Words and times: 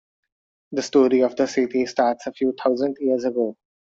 The 0.71 0.81
story 0.81 1.21
of 1.21 1.35
the 1.35 1.45
city 1.45 1.85
starts 1.85 2.25
a 2.25 2.31
few 2.31 2.53
thousand 2.59 2.97
years 2.99 3.23
ago. 3.23 3.55